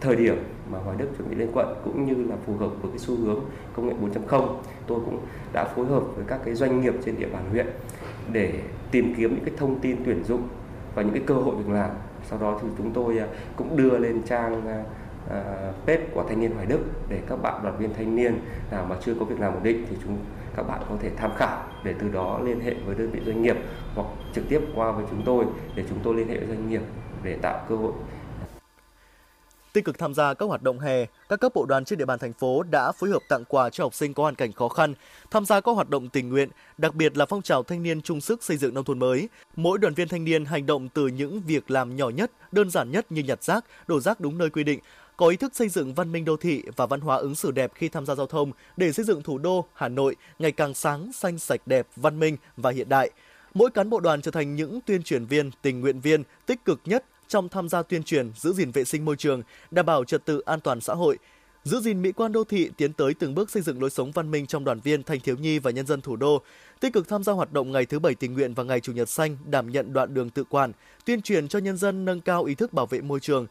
[0.02, 2.92] thời điểm mà Hoài Đức chuẩn bị lên quận cũng như là phù hợp với
[2.92, 3.40] cái xu hướng
[3.76, 4.48] công nghệ 4.0.
[4.88, 5.20] Tôi cũng
[5.54, 7.68] đã phối hợp với các cái doanh nghiệp trên địa bàn huyện
[8.32, 8.54] để
[8.92, 10.48] tìm kiếm những cái thông tin tuyển dụng
[10.96, 11.90] và những cái cơ hội việc làm.
[12.30, 14.84] Sau đó thì chúng tôi à, cũng đưa lên trang à,
[15.30, 18.40] à, page của thanh niên Hoài Đức để các bạn đoàn viên thanh niên
[18.72, 20.18] nào mà chưa có việc làm ổn định thì chúng,
[20.56, 23.42] các bạn có thể tham khảo để từ đó liên hệ với đơn vị doanh
[23.42, 23.58] nghiệp
[23.96, 25.46] hoặc trực tiếp qua với chúng tôi
[25.76, 26.82] để chúng tôi liên hệ với doanh nghiệp
[27.24, 27.92] để tạo cơ hội
[29.74, 32.20] Tích cực tham gia các hoạt động hè, các cấp bộ đoàn trên địa bàn
[32.20, 34.94] thành phố đã phối hợp tặng quà cho học sinh có hoàn cảnh khó khăn,
[35.32, 38.22] tham gia các hoạt động tình nguyện, đặc biệt là phong trào thanh niên chung
[38.22, 39.30] sức xây dựng nông thôn mới.
[39.56, 42.92] Mỗi đoàn viên thanh niên hành động từ những việc làm nhỏ nhất, đơn giản
[42.92, 44.80] nhất như nhặt rác, đổ rác đúng nơi quy định,
[45.18, 47.72] có ý thức xây dựng văn minh đô thị và văn hóa ứng xử đẹp
[47.76, 51.14] khi tham gia giao thông để xây dựng thủ đô Hà Nội ngày càng sáng,
[51.14, 53.12] xanh, sạch đẹp, văn minh và hiện đại.
[53.54, 56.80] Mỗi cán bộ đoàn trở thành những tuyên truyền viên, tình nguyện viên tích cực
[56.86, 60.26] nhất trong tham gia tuyên truyền giữ gìn vệ sinh môi trường, đảm bảo trật
[60.26, 61.18] tự an toàn xã hội,
[61.64, 64.32] giữ gìn mỹ quan đô thị tiến tới từng bước xây dựng lối sống văn
[64.32, 66.42] minh trong đoàn viên, thanh thiếu nhi và nhân dân thủ đô,
[66.80, 69.10] tích cực tham gia hoạt động ngày thứ bảy tình nguyện và ngày chủ nhật
[69.10, 70.72] xanh, đảm nhận đoạn đường tự quản,
[71.06, 73.48] tuyên truyền cho nhân dân nâng cao ý thức bảo vệ môi trường,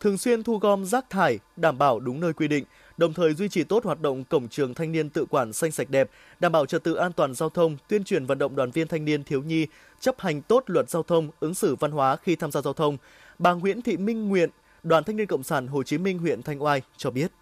[0.00, 2.64] thường xuyên thu gom rác thải, đảm bảo đúng nơi quy định,
[2.98, 5.90] đồng thời duy trì tốt hoạt động cổng trường thanh niên tự quản xanh sạch
[5.90, 8.88] đẹp, đảm bảo trật tự an toàn giao thông, tuyên truyền vận động đoàn viên
[8.88, 9.66] thanh niên thiếu nhi
[10.00, 12.96] chấp hành tốt luật giao thông, ứng xử văn hóa khi tham gia giao thông.
[13.38, 14.50] Bà Nguyễn Thị Minh Nguyện,
[14.82, 17.32] Đoàn Thanh niên Cộng sản Hồ Chí Minh huyện Thanh Oai cho biết.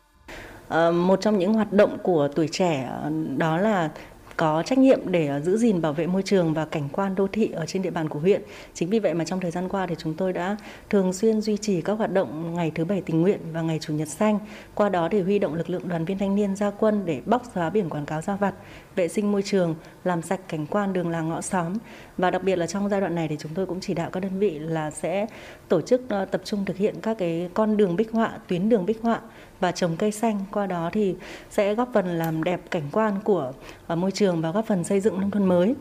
[0.68, 3.90] À, một trong những hoạt động của tuổi trẻ ờ, đó là
[4.36, 7.26] có trách nhiệm để ờ, giữ gìn bảo vệ môi trường và cảnh quan đô
[7.32, 8.42] thị ở trên địa bàn của huyện.
[8.74, 10.56] Chính vì vậy mà trong thời gian qua thì chúng tôi đã
[10.90, 13.94] thường xuyên duy trì các hoạt động ngày thứ bảy tình nguyện và ngày chủ
[13.94, 14.38] nhật xanh.
[14.74, 17.42] Qua đó để huy động lực lượng đoàn viên thanh niên ra quân để bóc
[17.54, 18.54] xóa biển quảng cáo ra vặt,
[18.96, 21.72] vệ sinh môi trường, làm sạch cảnh quan đường làng ngõ xóm.
[22.18, 24.20] Và đặc biệt là trong giai đoạn này thì chúng tôi cũng chỉ đạo các
[24.20, 25.26] đơn vị là sẽ
[25.68, 28.86] tổ chức ờ, tập trung thực hiện các cái con đường bích họa, tuyến đường
[28.86, 29.20] bích họa
[29.60, 31.14] và trồng cây xanh qua đó thì
[31.50, 33.52] sẽ góp phần làm đẹp cảnh quan của
[33.86, 35.74] ờ, môi trường và góp phần xây dựng nông thôn mới.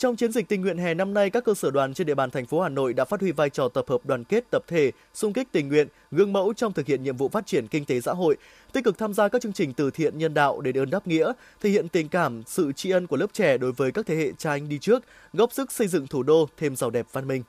[0.00, 2.30] Trong chiến dịch tình nguyện hè năm nay, các cơ sở đoàn trên địa bàn
[2.30, 4.92] thành phố Hà Nội đã phát huy vai trò tập hợp đoàn kết tập thể,
[5.14, 8.00] xung kích tình nguyện, gương mẫu trong thực hiện nhiệm vụ phát triển kinh tế
[8.00, 8.36] xã hội,
[8.72, 11.32] tích cực tham gia các chương trình từ thiện nhân đạo để ơn đáp nghĩa,
[11.60, 14.32] thể hiện tình cảm, sự tri ân của lớp trẻ đối với các thế hệ
[14.38, 17.42] cha anh đi trước, góp sức xây dựng thủ đô thêm giàu đẹp văn minh.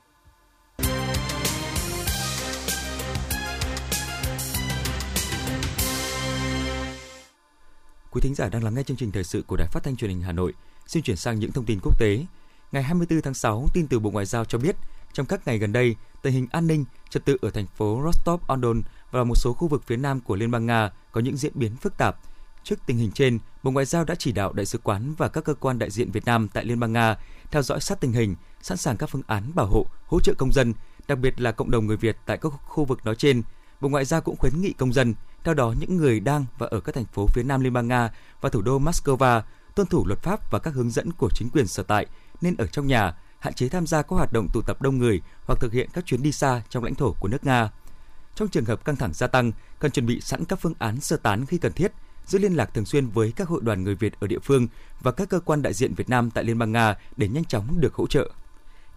[8.10, 10.10] Quý thính giả đang lắng nghe chương trình thời sự của Đài Phát thanh Truyền
[10.10, 10.52] hình Hà Nội.
[10.86, 12.18] Xin chuyển sang những thông tin quốc tế.
[12.72, 14.76] Ngày 24 tháng 6, tin từ Bộ Ngoại giao cho biết,
[15.12, 18.82] trong các ngày gần đây, tình hình an ninh, trật tự ở thành phố Rostov-on-Don
[19.10, 21.76] và một số khu vực phía nam của Liên bang Nga có những diễn biến
[21.76, 22.16] phức tạp.
[22.64, 25.44] Trước tình hình trên, Bộ Ngoại giao đã chỉ đạo đại sứ quán và các
[25.44, 27.16] cơ quan đại diện Việt Nam tại Liên bang Nga
[27.50, 30.52] theo dõi sát tình hình, sẵn sàng các phương án bảo hộ, hỗ trợ công
[30.52, 30.74] dân,
[31.08, 33.42] đặc biệt là cộng đồng người Việt tại các khu vực nói trên.
[33.80, 36.80] Bộ Ngoại giao cũng khuyến nghị công dân theo đó, những người đang và ở
[36.80, 39.42] các thành phố phía nam Liên bang Nga và thủ đô Moscow
[39.74, 42.06] tuân thủ luật pháp và các hướng dẫn của chính quyền sở tại
[42.42, 45.20] nên ở trong nhà, hạn chế tham gia các hoạt động tụ tập đông người
[45.46, 47.70] hoặc thực hiện các chuyến đi xa trong lãnh thổ của nước Nga.
[48.34, 51.16] Trong trường hợp căng thẳng gia tăng, cần chuẩn bị sẵn các phương án sơ
[51.16, 51.92] tán khi cần thiết,
[52.26, 54.68] giữ liên lạc thường xuyên với các hội đoàn người Việt ở địa phương
[55.00, 57.80] và các cơ quan đại diện Việt Nam tại Liên bang Nga để nhanh chóng
[57.80, 58.30] được hỗ trợ.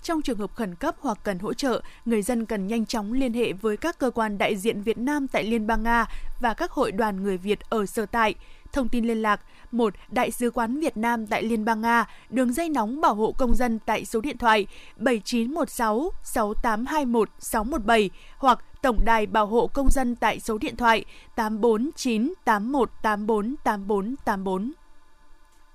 [0.03, 3.33] Trong trường hợp khẩn cấp hoặc cần hỗ trợ, người dân cần nhanh chóng liên
[3.33, 6.05] hệ với các cơ quan đại diện Việt Nam tại Liên bang Nga
[6.41, 8.35] và các hội đoàn người Việt ở sở tại.
[8.75, 9.93] Thông tin liên lạc 1.
[10.09, 13.55] Đại sứ quán Việt Nam tại Liên bang Nga, đường dây nóng bảo hộ công
[13.55, 20.15] dân tại số điện thoại 7916 6821 617 hoặc Tổng đài bảo hộ công dân
[20.15, 24.71] tại số điện thoại 849 81 84 84 84.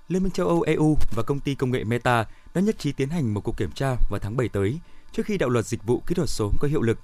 [0.07, 3.09] Liên minh châu Âu EU và công ty công nghệ Meta đã nhất trí tiến
[3.09, 4.79] hành một cuộc kiểm tra vào tháng 7 tới
[5.11, 6.99] trước khi đạo luật dịch vụ kỹ thuật số có hiệu lực.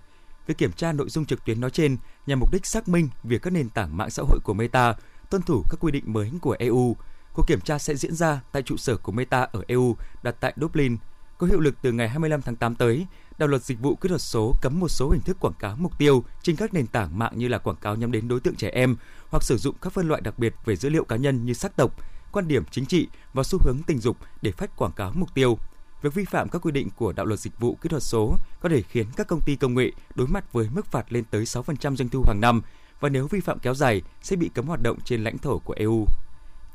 [0.47, 3.41] Việc kiểm tra nội dung trực tuyến nói trên nhằm mục đích xác minh việc
[3.41, 4.95] các nền tảng mạng xã hội của Meta
[5.29, 6.95] tuân thủ các quy định mới của EU.
[7.33, 10.53] Cuộc kiểm tra sẽ diễn ra tại trụ sở của Meta ở EU đặt tại
[10.57, 10.97] Dublin,
[11.37, 13.05] có hiệu lực từ ngày 25 tháng 8 tới.
[13.37, 15.97] Đạo luật dịch vụ kỹ thuật số cấm một số hình thức quảng cáo mục
[15.97, 18.69] tiêu trên các nền tảng mạng như là quảng cáo nhắm đến đối tượng trẻ
[18.69, 18.95] em
[19.29, 21.75] hoặc sử dụng các phân loại đặc biệt về dữ liệu cá nhân như sắc
[21.75, 21.91] tộc,
[22.31, 25.57] quan điểm chính trị và xu hướng tình dục để phát quảng cáo mục tiêu.
[26.01, 28.69] Việc vi phạm các quy định của đạo luật dịch vụ kỹ thuật số có
[28.69, 31.95] thể khiến các công ty công nghệ đối mặt với mức phạt lên tới 6%
[31.95, 32.61] doanh thu hàng năm
[32.99, 35.73] và nếu vi phạm kéo dài sẽ bị cấm hoạt động trên lãnh thổ của
[35.77, 36.05] EU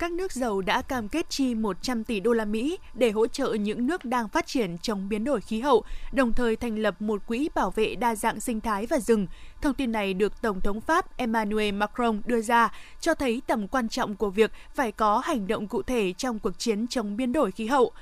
[0.02, 3.52] các nước giàu đã cam kết chi 100 tỷ đô la Mỹ để hỗ trợ
[3.52, 7.26] những nước đang phát triển chống biến đổi khí hậu, đồng thời thành lập một
[7.26, 9.26] quỹ bảo vệ đa dạng sinh thái và rừng.
[9.60, 13.88] Thông tin này được Tổng thống Pháp Emmanuel Macron đưa ra, cho thấy tầm quan
[13.88, 17.50] trọng của việc phải có hành động cụ thể trong cuộc chiến chống biến đổi
[17.50, 17.92] khí hậu.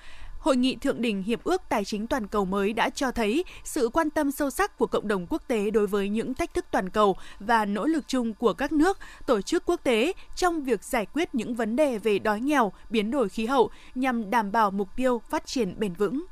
[0.40, 3.88] Hội nghị thượng đỉnh Hiệp ước Tài chính toàn cầu mới đã cho thấy sự
[3.92, 6.90] quan tâm sâu sắc của cộng đồng quốc tế đối với những thách thức toàn
[6.90, 11.06] cầu và nỗ lực chung của các nước, tổ chức quốc tế trong việc giải
[11.06, 14.88] quyết những vấn đề về đói nghèo, biến đổi khí hậu nhằm đảm bảo mục
[14.96, 16.24] tiêu phát triển bền vững.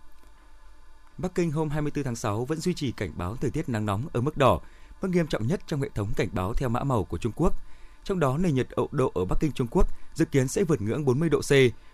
[1.18, 4.02] Bắc Kinh hôm 24 tháng 6 vẫn duy trì cảnh báo thời tiết nắng nóng
[4.12, 4.60] ở mức đỏ,
[5.02, 7.54] mức nghiêm trọng nhất trong hệ thống cảnh báo theo mã màu của Trung Quốc.
[8.04, 10.80] Trong đó, nền nhiệt ậu độ ở Bắc Kinh Trung Quốc dự kiến sẽ vượt
[10.80, 11.52] ngưỡng 40 độ C,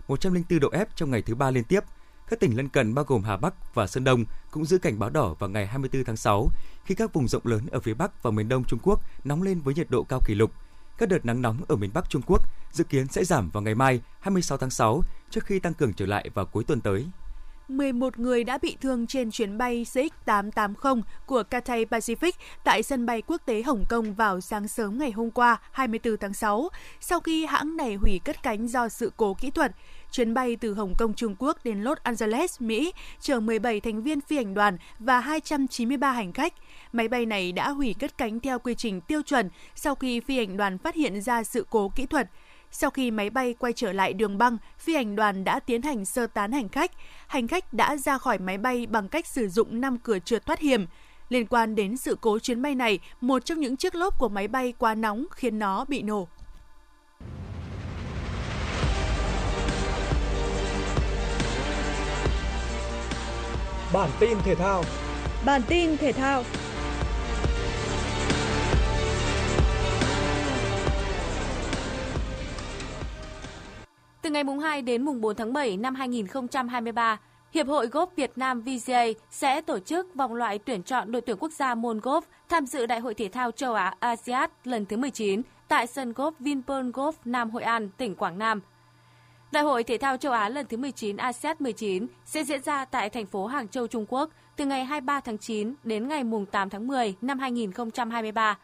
[0.09, 1.79] 104 độ F trong ngày thứ ba liên tiếp–
[2.29, 5.09] các tỉnh lân cận bao gồm Hà Bắc và Sơn Đông cũng giữ cảnh báo
[5.09, 6.49] đỏ vào ngày 24 tháng 6
[6.85, 9.61] khi các vùng rộng lớn ở phía Bắc và miền Đông Trung Quốc nóng lên
[9.61, 10.51] với nhiệt độ cao kỷ lục.
[10.97, 13.75] Các đợt nắng nóng ở miền Bắc Trung Quốc dự kiến sẽ giảm vào ngày
[13.75, 17.05] mai 26 tháng 6 trước khi tăng cường trở lại vào cuối tuần tới.
[17.67, 22.31] 11 người đã bị thương trên chuyến bay CX880 của Cathay Pacific
[22.63, 26.33] tại sân bay quốc tế Hồng Kông vào sáng sớm ngày hôm qua 24 tháng
[26.33, 29.71] 6, sau khi hãng này hủy cất cánh do sự cố kỹ thuật.
[30.11, 34.21] Chuyến bay từ Hồng Kông Trung Quốc đến Los Angeles, Mỹ chở 17 thành viên
[34.21, 36.53] phi hành đoàn và 293 hành khách.
[36.93, 40.37] Máy bay này đã hủy cất cánh theo quy trình tiêu chuẩn sau khi phi
[40.37, 42.29] hành đoàn phát hiện ra sự cố kỹ thuật.
[42.71, 46.05] Sau khi máy bay quay trở lại đường băng, phi hành đoàn đã tiến hành
[46.05, 46.91] sơ tán hành khách.
[47.27, 50.59] Hành khách đã ra khỏi máy bay bằng cách sử dụng 5 cửa trượt thoát
[50.59, 50.85] hiểm.
[51.29, 54.47] Liên quan đến sự cố chuyến bay này, một trong những chiếc lốp của máy
[54.47, 56.27] bay quá nóng khiến nó bị nổ.
[63.93, 64.83] Bản tin thể thao.
[65.45, 66.43] Bản tin thể thao.
[74.21, 77.17] Từ ngày mùng 2 đến mùng 4 tháng 7 năm 2023,
[77.53, 81.37] Hiệp hội Golf Việt Nam VGA sẽ tổ chức vòng loại tuyển chọn đội tuyển
[81.39, 84.97] quốc gia môn golf tham dự Đại hội thể thao châu Á ASEAN lần thứ
[84.97, 88.61] 19 tại sân golf Vinpearl Golf Nam Hội An, tỉnh Quảng Nam
[89.51, 93.09] Đại hội thể thao châu Á lần thứ 19 ASEAN 19 sẽ diễn ra tại
[93.09, 96.87] thành phố Hàng Châu, Trung Quốc từ ngày 23 tháng 9 đến ngày 8 tháng
[96.87, 98.57] 10 năm 2023.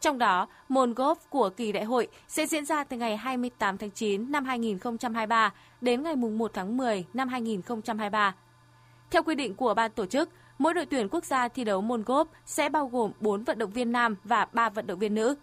[0.00, 3.90] Trong đó, môn golf của kỳ đại hội sẽ diễn ra từ ngày 28 tháng
[3.90, 8.34] 9 năm 2023 đến ngày 1 tháng 10 năm 2023.
[9.10, 12.02] Theo quy định của ban tổ chức, mỗi đội tuyển quốc gia thi đấu môn
[12.02, 15.34] golf sẽ bao gồm 4 vận động viên nam và 3 vận động viên nữ.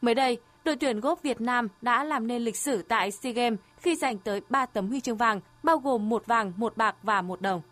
[0.00, 3.58] Mới đây, đội tuyển gốc Việt Nam đã làm nên lịch sử tại SEA Games
[3.76, 7.22] khi giành tới 3 tấm huy chương vàng, bao gồm một vàng, một bạc và
[7.22, 7.62] một đồng.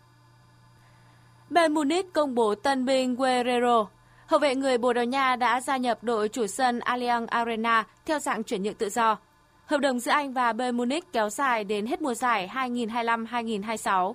[1.49, 3.87] Bayern Munich công bố tân binh Guerrero.
[4.27, 8.19] Hậu vệ người Bồ Đào Nha đã gia nhập đội chủ sân Allianz Arena theo
[8.19, 9.17] dạng chuyển nhượng tự do.
[9.65, 14.13] Hợp đồng giữa anh và Bayern Munich kéo dài đến hết mùa giải 2025-2026.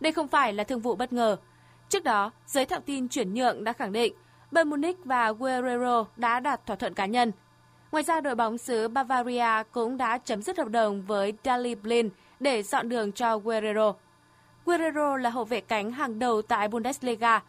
[0.00, 1.36] Đây không phải là thương vụ bất ngờ.
[1.88, 4.14] Trước đó, giới thạo tin chuyển nhượng đã khẳng định
[4.50, 7.32] Bayern Munich và Guerrero đã đạt thỏa thuận cá nhân–
[7.92, 12.08] Ngoài ra, đội bóng xứ Bavaria cũng đã chấm dứt hợp đồng với Dali Blin
[12.40, 13.94] để dọn đường cho Guerrero.
[14.66, 17.42] Guerrero là hậu vệ cánh hàng đầu tại Bundesliga.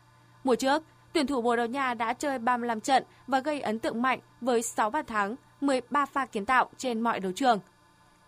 [0.43, 4.01] Mùa trước, tuyển thủ Bồ Đào Nha đã chơi 35 trận và gây ấn tượng
[4.01, 7.59] mạnh với 6 bàn thắng, 13 pha kiến tạo trên mọi đấu trường.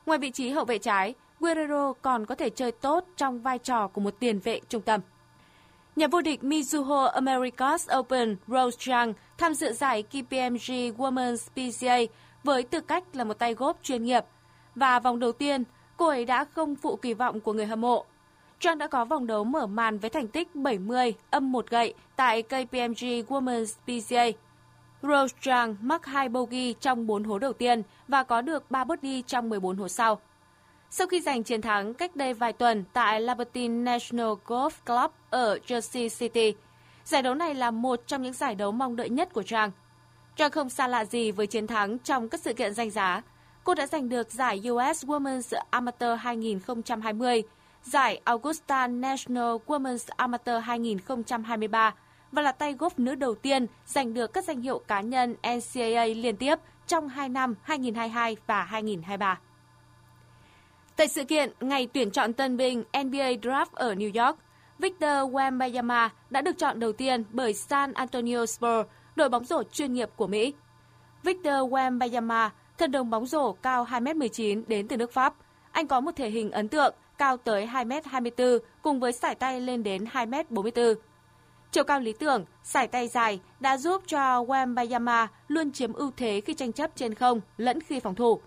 [0.05, 3.87] Ngoài vị trí hậu vệ trái, Guerrero còn có thể chơi tốt trong vai trò
[3.87, 5.01] của một tiền vệ trung tâm.
[5.95, 12.63] Nhà vô địch Mizuho Americas Open Rose Zhang tham dự giải KPMG Women's PGA với
[12.63, 14.23] tư cách là một tay golf chuyên nghiệp.
[14.75, 15.63] Và vòng đầu tiên,
[15.97, 18.05] cô ấy đã không phụ kỳ vọng của người hâm mộ.
[18.59, 22.41] Zhang đã có vòng đấu mở màn với thành tích 70 âm một gậy tại
[22.41, 24.37] KPMG Women's PGA.
[25.01, 29.21] Rose Zhang mắc 2 bogey trong 4 hố đầu tiên và có được 3 birdie
[29.21, 30.19] trong 14 hố sau.
[30.89, 35.57] Sau khi giành chiến thắng cách đây vài tuần tại Libertine National Golf Club ở
[35.67, 36.55] Jersey City,
[37.05, 39.71] giải đấu này là một trong những giải đấu mong đợi nhất của Trang.
[40.35, 43.21] Trang không xa lạ gì với chiến thắng trong các sự kiện danh giá.
[43.63, 47.43] Cô đã giành được giải US Women's Amateur 2020,
[47.83, 51.93] giải Augusta National Women's Amateur 2023
[52.31, 56.05] và là tay golf nữ đầu tiên giành được các danh hiệu cá nhân NCAA
[56.05, 56.55] liên tiếp
[56.87, 59.39] trong 2 năm 2022 và 2023.
[60.95, 64.39] Tại sự kiện ngày tuyển chọn tân binh NBA Draft ở New York,
[64.79, 69.93] Victor Wembanyama đã được chọn đầu tiên bởi San Antonio Spurs, đội bóng rổ chuyên
[69.93, 70.53] nghiệp của Mỹ.
[71.23, 75.33] Victor Wembanyama, thân đồng bóng rổ cao 2m19 đến từ nước Pháp.
[75.71, 79.83] Anh có một thể hình ấn tượng, cao tới 2m24 cùng với sải tay lên
[79.83, 80.95] đến 2m44.
[81.71, 86.41] Chiều cao lý tưởng, sải tay dài đã giúp cho Wembayama luôn chiếm ưu thế
[86.41, 88.41] khi tranh chấp trên không lẫn khi phòng thủ.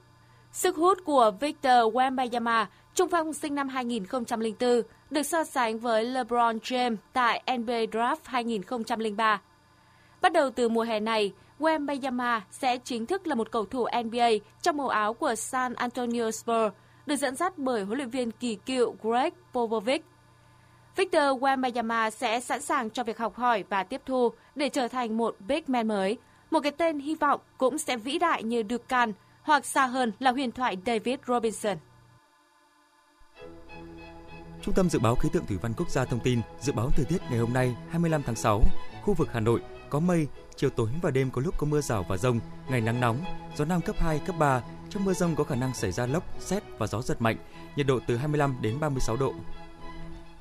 [0.59, 6.59] Sức hút của Victor Wembayama, trung phong sinh năm 2004, được so sánh với LeBron
[6.59, 9.41] James tại NBA Draft 2003.
[10.21, 14.29] Bắt đầu từ mùa hè này, Wembayama sẽ chính thức là một cầu thủ NBA
[14.63, 16.75] trong màu áo của San Antonio Spurs,
[17.07, 20.05] được dẫn dắt bởi huấn luyện viên kỳ cựu Greg Popovich.
[20.97, 25.17] Victor Wembanyama sẽ sẵn sàng cho việc học hỏi và tiếp thu để trở thành
[25.17, 26.17] một big man mới,
[26.51, 29.13] một cái tên hy vọng cũng sẽ vĩ đại như Dukan,
[29.49, 31.77] hoặc xa hơn là huyền thoại David Robinson.
[34.63, 37.05] Trung tâm Dự báo Khí tượng Thủy văn Quốc gia thông tin dự báo thời
[37.05, 38.63] tiết ngày hôm nay 25 tháng 6,
[39.03, 42.05] khu vực Hà Nội có mây, chiều tối và đêm có lúc có mưa rào
[42.09, 43.25] và rông, ngày nắng nóng,
[43.57, 44.63] gió Nam cấp 2, cấp 3.
[44.91, 47.37] Trong mưa rông có khả năng xảy ra lốc, xét và gió giật mạnh,
[47.77, 49.35] nhiệt độ từ 25 đến 36 độ.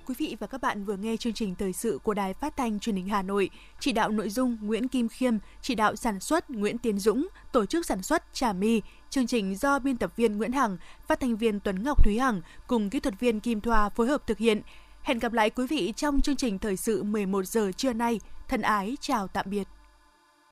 [0.08, 2.80] Quý vị và các bạn vừa nghe chương trình thời sự của Đài Phát thanh
[2.80, 6.50] Truyền hình Hà Nội, chỉ đạo nội dung Nguyễn Kim Khiêm, chỉ đạo sản xuất
[6.50, 10.38] Nguyễn Tiến Dũng, tổ chức sản xuất Trà My, chương trình do biên tập viên
[10.38, 13.90] Nguyễn Hằng, phát thanh viên Tuấn Ngọc Thúy Hằng cùng kỹ thuật viên Kim Thoa
[13.90, 14.62] phối hợp thực hiện.
[15.04, 18.20] Hẹn gặp lại quý vị trong chương trình thời sự 11 giờ trưa nay.
[18.48, 19.68] Thân ái chào tạm biệt.